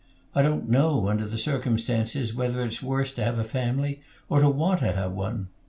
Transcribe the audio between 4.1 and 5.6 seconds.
or to want to have one.